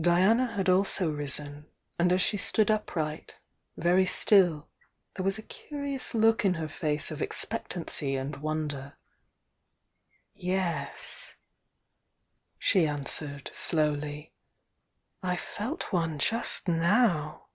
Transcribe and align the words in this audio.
Diana 0.00 0.52
had 0.52 0.68
also 0.68 1.10
risen, 1.10 1.66
and 1.98 2.12
as 2.12 2.22
she 2.22 2.36
stood 2.36 2.70
upright, 2.70 3.38
very 3.76 4.06
still, 4.06 4.68
there 5.16 5.24
was 5.24 5.36
a 5.36 5.42
curious 5.42 6.14
look 6.14 6.44
in 6.44 6.54
her 6.54 6.68
face 6.68 7.10
of 7.10 7.20
expectancy 7.20 8.14
and 8.14 8.36
wonder. 8.36 8.96
"Yes," 10.32 11.34
she 12.56 12.86
answered, 12.86 13.50
slowly, 13.52 14.32
"I 15.24 15.34
felt 15.34 15.92
one 15.92 16.20
just 16.20 16.68
now!" 16.68 17.48